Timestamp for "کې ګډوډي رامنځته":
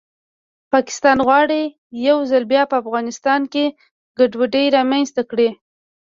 3.53-5.21